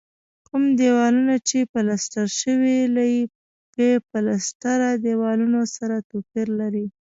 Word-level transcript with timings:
کوم 0.47 0.63
دېوالونه 0.79 1.35
چې 1.47 1.57
پلستر 1.73 2.27
شوي 2.41 2.77
له 2.95 3.03
بې 3.75 3.91
پلستره 4.09 4.89
دیوالونو 5.05 5.61
سره 5.75 5.95
توپیر 6.09 6.47
لري. 6.59 6.85